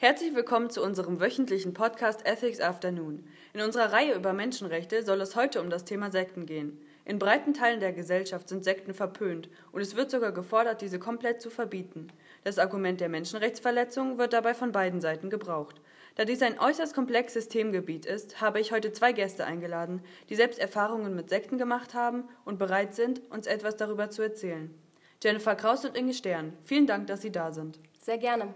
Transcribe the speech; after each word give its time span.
Herzlich 0.00 0.32
willkommen 0.32 0.70
zu 0.70 0.80
unserem 0.80 1.18
wöchentlichen 1.18 1.74
Podcast 1.74 2.24
Ethics 2.24 2.60
Afternoon. 2.60 3.26
In 3.52 3.60
unserer 3.60 3.92
Reihe 3.92 4.14
über 4.14 4.32
Menschenrechte 4.32 5.02
soll 5.02 5.20
es 5.20 5.34
heute 5.34 5.60
um 5.60 5.70
das 5.70 5.84
Thema 5.84 6.12
Sekten 6.12 6.46
gehen. 6.46 6.80
In 7.04 7.18
breiten 7.18 7.52
Teilen 7.52 7.80
der 7.80 7.92
Gesellschaft 7.92 8.48
sind 8.48 8.62
Sekten 8.62 8.94
verpönt 8.94 9.48
und 9.72 9.80
es 9.80 9.96
wird 9.96 10.12
sogar 10.12 10.30
gefordert, 10.30 10.82
diese 10.82 11.00
komplett 11.00 11.40
zu 11.40 11.50
verbieten. 11.50 12.12
Das 12.44 12.60
Argument 12.60 13.00
der 13.00 13.08
Menschenrechtsverletzung 13.08 14.18
wird 14.18 14.34
dabei 14.34 14.54
von 14.54 14.70
beiden 14.70 15.00
Seiten 15.00 15.30
gebraucht. 15.30 15.80
Da 16.14 16.24
dies 16.24 16.42
ein 16.42 16.60
äußerst 16.60 16.94
komplexes 16.94 17.48
Themengebiet 17.48 18.06
ist, 18.06 18.40
habe 18.40 18.60
ich 18.60 18.70
heute 18.70 18.92
zwei 18.92 19.10
Gäste 19.10 19.46
eingeladen, 19.46 20.04
die 20.28 20.36
selbst 20.36 20.60
Erfahrungen 20.60 21.16
mit 21.16 21.28
Sekten 21.28 21.58
gemacht 21.58 21.94
haben 21.94 22.28
und 22.44 22.60
bereit 22.60 22.94
sind, 22.94 23.20
uns 23.30 23.48
etwas 23.48 23.74
darüber 23.76 24.10
zu 24.10 24.22
erzählen. 24.22 24.72
Jennifer 25.20 25.56
Kraus 25.56 25.84
und 25.84 25.96
Inge 25.96 26.14
Stern, 26.14 26.52
vielen 26.62 26.86
Dank, 26.86 27.08
dass 27.08 27.20
Sie 27.20 27.32
da 27.32 27.50
sind. 27.50 27.80
Sehr 28.00 28.18
gerne. 28.18 28.54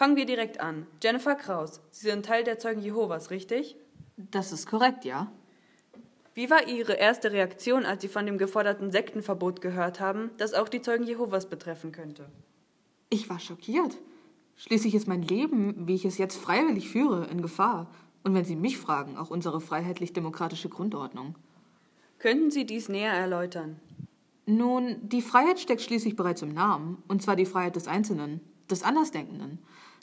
Fangen 0.00 0.16
wir 0.16 0.24
direkt 0.24 0.60
an. 0.60 0.86
Jennifer 1.02 1.34
Kraus, 1.34 1.82
Sie 1.90 2.08
sind 2.08 2.24
Teil 2.24 2.42
der 2.42 2.58
Zeugen 2.58 2.80
Jehovas, 2.80 3.30
richtig? 3.30 3.76
Das 4.16 4.50
ist 4.50 4.66
korrekt, 4.66 5.04
ja. 5.04 5.30
Wie 6.32 6.48
war 6.48 6.66
Ihre 6.66 6.94
erste 6.94 7.32
Reaktion, 7.32 7.84
als 7.84 8.00
Sie 8.00 8.08
von 8.08 8.24
dem 8.24 8.38
geforderten 8.38 8.90
Sektenverbot 8.90 9.60
gehört 9.60 10.00
haben, 10.00 10.30
das 10.38 10.54
auch 10.54 10.70
die 10.70 10.80
Zeugen 10.80 11.04
Jehovas 11.04 11.50
betreffen 11.50 11.92
könnte? 11.92 12.30
Ich 13.10 13.28
war 13.28 13.38
schockiert. 13.38 13.98
Schließlich 14.56 14.94
ist 14.94 15.06
mein 15.06 15.20
Leben, 15.20 15.86
wie 15.86 15.96
ich 15.96 16.06
es 16.06 16.16
jetzt 16.16 16.38
freiwillig 16.38 16.88
führe, 16.88 17.26
in 17.26 17.42
Gefahr. 17.42 17.90
Und 18.24 18.32
wenn 18.32 18.46
Sie 18.46 18.56
mich 18.56 18.78
fragen, 18.78 19.18
auch 19.18 19.28
unsere 19.28 19.60
freiheitlich-demokratische 19.60 20.70
Grundordnung. 20.70 21.34
Könnten 22.18 22.50
Sie 22.50 22.64
dies 22.64 22.88
näher 22.88 23.12
erläutern? 23.12 23.78
Nun, 24.46 24.96
die 25.02 25.20
Freiheit 25.20 25.60
steckt 25.60 25.82
schließlich 25.82 26.16
bereits 26.16 26.40
im 26.40 26.54
Namen, 26.54 27.02
und 27.06 27.20
zwar 27.20 27.36
die 27.36 27.44
Freiheit 27.44 27.76
des 27.76 27.86
Einzelnen, 27.86 28.40
des 28.70 28.82
Andersdenkenden. 28.82 29.58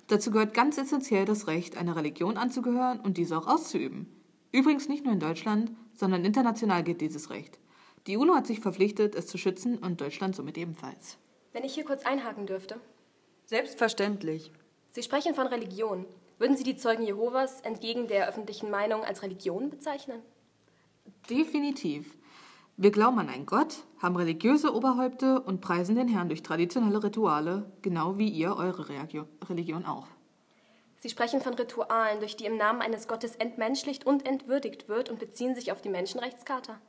Dazu 0.08 0.32
gehört 0.32 0.54
ganz 0.54 0.78
essentiell 0.78 1.26
das 1.26 1.48
Recht, 1.48 1.78
einer 1.78 1.96
Religion 1.96 2.38
anzugehören 2.38 3.00
und 3.00 3.18
diese 3.18 3.38
auch 3.38 3.48
auszuüben. 3.48 4.08
Übrigens 4.52 4.88
nicht 4.88 5.04
nur 5.04 5.14
in 5.14 5.20
Deutschland, 5.20 5.72
sondern 5.94 6.24
international 6.24 6.84
gilt 6.84 7.02
dieses 7.02 7.30
Recht. 7.30 7.60
Die 8.08 8.16
UNO 8.16 8.36
hat 8.36 8.48
sich 8.48 8.62
verpflichtet, 8.62 9.16
es 9.16 9.28
zu 9.28 9.38
schützen 9.38 9.78
und 9.78 10.00
Deutschland 10.00 10.36
somit 10.36 10.58
ebenfalls. 10.58 11.18
Wenn 11.52 11.66
ich 11.66 11.74
hier 11.74 11.84
kurz 11.84 12.06
einhaken 12.06 12.46
dürfte. 12.46 12.80
Selbstverständlich. 13.46 14.52
Sie 14.92 15.04
sprechen 15.04 15.36
von 15.36 15.48
Religion. 15.48 16.06
Würden 16.38 16.56
Sie 16.56 16.64
die 16.64 16.78
Zeugen 16.78 17.04
Jehovas 17.04 17.62
entgegen 17.62 18.08
der 18.08 18.30
öffentlichen 18.30 18.70
Meinung 18.70 19.04
als 19.04 19.24
Religion 19.24 19.70
bezeichnen? 19.70 20.22
Definitiv. 21.30 22.18
Wir 22.80 22.92
glauben 22.92 23.18
an 23.18 23.28
einen 23.28 23.48
Gott, 23.48 23.78
haben 24.00 24.16
religiöse 24.16 24.72
Oberhäupte 24.72 25.42
und 25.42 25.62
preisen 25.62 25.96
den 25.96 26.08
Herrn 26.08 26.30
durch 26.30 26.44
traditionelle 26.44 27.04
Rituale, 27.04 27.72
genau 27.82 28.20
wie 28.20 28.30
ihr 28.30 28.56
eure 28.56 28.88
Religion 29.50 29.84
auch. 29.84 30.06
Sie 31.00 31.10
sprechen 31.10 31.42
von 31.42 31.56
Ritualen, 31.56 32.20
durch 32.20 32.36
die 32.36 32.46
im 32.46 32.56
Namen 32.56 32.84
eines 32.84 33.08
Gottes 33.08 33.36
entmenschlicht 33.36 34.06
und 34.06 34.28
entwürdigt 34.28 34.88
wird 34.90 35.10
und 35.10 35.18
beziehen 35.18 35.56
sich 35.56 35.72
auf 35.72 35.82
die 35.82 35.90
Menschenrechtscharta. 35.90 36.80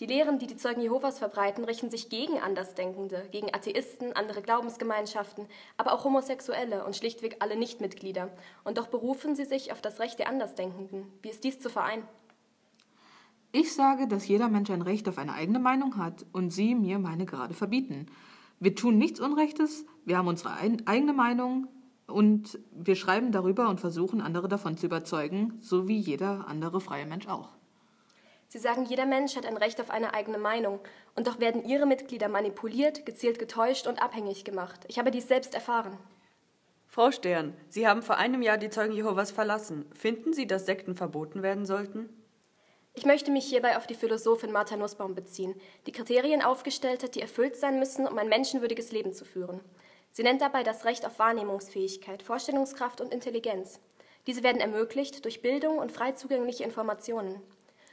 Die 0.00 0.06
Lehren, 0.06 0.40
die 0.40 0.48
die 0.48 0.56
Zeugen 0.56 0.80
Jehovas 0.80 1.20
verbreiten, 1.20 1.62
richten 1.64 1.88
sich 1.88 2.08
gegen 2.08 2.40
Andersdenkende, 2.40 3.28
gegen 3.30 3.54
Atheisten, 3.54 4.14
andere 4.14 4.42
Glaubensgemeinschaften, 4.42 5.46
aber 5.76 5.92
auch 5.92 6.02
Homosexuelle 6.02 6.84
und 6.84 6.96
schlichtweg 6.96 7.36
alle 7.38 7.54
Nichtmitglieder. 7.54 8.28
Und 8.64 8.76
doch 8.76 8.88
berufen 8.88 9.36
sie 9.36 9.44
sich 9.44 9.70
auf 9.70 9.80
das 9.80 10.00
Recht 10.00 10.18
der 10.18 10.28
Andersdenkenden. 10.28 11.12
Wie 11.22 11.30
ist 11.30 11.44
dies 11.44 11.60
zu 11.60 11.70
vereinen? 11.70 12.02
Ich 13.50 13.74
sage, 13.74 14.06
dass 14.06 14.28
jeder 14.28 14.48
Mensch 14.48 14.70
ein 14.70 14.82
Recht 14.82 15.08
auf 15.08 15.16
eine 15.16 15.32
eigene 15.32 15.58
Meinung 15.58 15.96
hat 15.96 16.26
und 16.32 16.50
Sie 16.50 16.74
mir 16.74 16.98
meine 16.98 17.24
gerade 17.24 17.54
verbieten. 17.54 18.06
Wir 18.60 18.74
tun 18.74 18.98
nichts 18.98 19.20
Unrechtes, 19.20 19.86
wir 20.04 20.18
haben 20.18 20.28
unsere 20.28 20.52
eigene 20.52 21.12
Meinung 21.12 21.68
und 22.06 22.58
wir 22.72 22.96
schreiben 22.96 23.32
darüber 23.32 23.68
und 23.68 23.80
versuchen, 23.80 24.20
andere 24.20 24.48
davon 24.48 24.76
zu 24.76 24.86
überzeugen, 24.86 25.58
so 25.60 25.88
wie 25.88 25.98
jeder 25.98 26.46
andere 26.48 26.80
freie 26.80 27.06
Mensch 27.06 27.28
auch. 27.28 27.50
Sie 28.48 28.58
sagen, 28.58 28.86
jeder 28.86 29.04
Mensch 29.04 29.36
hat 29.36 29.44
ein 29.44 29.58
Recht 29.58 29.80
auf 29.80 29.90
eine 29.90 30.14
eigene 30.14 30.38
Meinung. 30.38 30.80
Und 31.14 31.26
doch 31.26 31.38
werden 31.38 31.64
Ihre 31.64 31.84
Mitglieder 31.84 32.28
manipuliert, 32.28 33.04
gezielt 33.04 33.38
getäuscht 33.38 33.86
und 33.86 34.02
abhängig 34.02 34.44
gemacht. 34.44 34.86
Ich 34.88 34.98
habe 34.98 35.10
dies 35.10 35.28
selbst 35.28 35.54
erfahren. 35.54 35.98
Frau 36.86 37.10
Stern, 37.10 37.52
Sie 37.68 37.86
haben 37.86 38.00
vor 38.00 38.16
einem 38.16 38.40
Jahr 38.40 38.56
die 38.56 38.70
Zeugen 38.70 38.94
Jehovas 38.94 39.30
verlassen. 39.30 39.84
Finden 39.92 40.32
Sie, 40.32 40.46
dass 40.46 40.64
Sekten 40.64 40.96
verboten 40.96 41.42
werden 41.42 41.66
sollten? 41.66 42.08
Ich 42.98 43.06
möchte 43.06 43.30
mich 43.30 43.44
hierbei 43.44 43.76
auf 43.76 43.86
die 43.86 43.94
Philosophin 43.94 44.50
Martha 44.50 44.76
Nussbaum 44.76 45.14
beziehen, 45.14 45.54
die 45.86 45.92
Kriterien 45.92 46.42
aufgestellt 46.42 47.04
hat, 47.04 47.14
die 47.14 47.20
erfüllt 47.20 47.54
sein 47.54 47.78
müssen, 47.78 48.08
um 48.08 48.18
ein 48.18 48.28
menschenwürdiges 48.28 48.90
Leben 48.90 49.12
zu 49.12 49.24
führen. 49.24 49.60
Sie 50.10 50.24
nennt 50.24 50.42
dabei 50.42 50.64
das 50.64 50.84
Recht 50.84 51.06
auf 51.06 51.20
Wahrnehmungsfähigkeit, 51.20 52.24
Vorstellungskraft 52.24 53.00
und 53.00 53.14
Intelligenz. 53.14 53.78
Diese 54.26 54.42
werden 54.42 54.60
ermöglicht 54.60 55.24
durch 55.24 55.42
Bildung 55.42 55.78
und 55.78 55.92
frei 55.92 56.10
zugängliche 56.10 56.64
Informationen. 56.64 57.40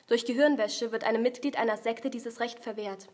Durch 0.07 0.25
Gehirnwäsche 0.25 0.91
wird 0.91 1.03
einem 1.03 1.21
Mitglied 1.21 1.59
einer 1.59 1.77
Sekte 1.77 2.09
dieses 2.09 2.39
Recht 2.39 2.61
verwehrt. 2.61 3.07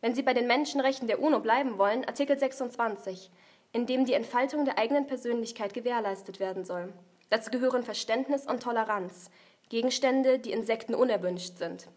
Wenn 0.00 0.16
Sie 0.16 0.24
bei 0.24 0.34
den 0.34 0.48
Menschenrechten 0.48 1.06
der 1.06 1.22
UNO 1.22 1.38
bleiben 1.38 1.78
wollen, 1.78 2.04
Artikel 2.06 2.36
26, 2.36 3.30
in 3.70 3.86
dem 3.86 4.04
die 4.04 4.14
Entfaltung 4.14 4.64
der 4.64 4.78
eigenen 4.78 5.06
Persönlichkeit 5.06 5.74
gewährleistet 5.74 6.40
werden 6.40 6.64
soll. 6.64 6.92
Dazu 7.30 7.50
gehören 7.50 7.84
Verständnis 7.84 8.46
und 8.46 8.64
Toleranz, 8.64 9.30
Gegenstände, 9.68 10.38
die 10.38 10.52
Insekten 10.52 10.94
unerwünscht 10.94 11.58
sind. 11.58 11.88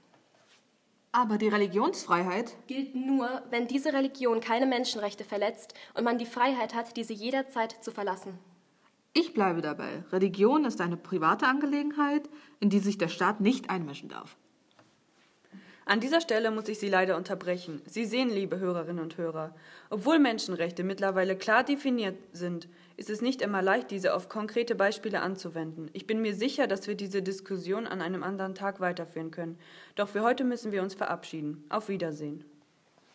Aber 1.11 1.37
die 1.37 1.47
Religionsfreiheit 1.47 2.55
gilt 2.67 2.95
nur, 2.95 3.43
wenn 3.49 3.67
diese 3.67 3.93
Religion 3.93 4.41
keine 4.41 4.67
Menschenrechte 4.67 5.23
verletzt 5.23 5.73
und 5.95 6.03
man 6.03 6.17
die 6.19 6.25
Freiheit 6.25 6.75
hat, 6.75 6.97
diese 6.97 7.13
jederzeit 7.13 7.83
zu 7.83 7.91
verlassen. 7.91 8.37
Ich 9.13 9.33
bleibe 9.33 9.61
dabei. 9.61 10.03
Religion 10.11 10.65
ist 10.65 10.81
eine 10.81 10.97
private 10.97 11.47
Angelegenheit, 11.47 12.29
in 12.59 12.69
die 12.69 12.79
sich 12.79 12.97
der 12.99 13.07
Staat 13.07 13.41
nicht 13.41 13.69
einmischen 13.69 14.09
darf. 14.09 14.37
An 15.89 16.01
dieser 16.01 16.21
Stelle 16.21 16.51
muss 16.51 16.69
ich 16.69 16.77
Sie 16.77 16.87
leider 16.87 17.17
unterbrechen. 17.17 17.81
Sie 17.87 18.05
sehen, 18.05 18.29
liebe 18.29 18.59
Hörerinnen 18.59 19.03
und 19.03 19.17
Hörer, 19.17 19.55
obwohl 19.89 20.19
Menschenrechte 20.19 20.83
mittlerweile 20.83 21.35
klar 21.35 21.63
definiert 21.63 22.15
sind, 22.31 22.69
ist 22.95 23.09
es 23.09 23.23
nicht 23.23 23.41
immer 23.41 23.63
leicht, 23.63 23.89
diese 23.89 24.13
auf 24.13 24.29
konkrete 24.29 24.75
Beispiele 24.75 25.21
anzuwenden. 25.21 25.89
Ich 25.93 26.05
bin 26.05 26.21
mir 26.21 26.35
sicher, 26.35 26.67
dass 26.67 26.85
wir 26.85 26.93
diese 26.93 27.23
Diskussion 27.23 27.87
an 27.87 28.03
einem 28.03 28.21
anderen 28.21 28.53
Tag 28.53 28.79
weiterführen 28.79 29.31
können. 29.31 29.57
Doch 29.95 30.09
für 30.09 30.21
heute 30.21 30.43
müssen 30.43 30.71
wir 30.71 30.83
uns 30.83 30.93
verabschieden. 30.93 31.65
Auf 31.69 31.89
Wiedersehen. 31.89 32.45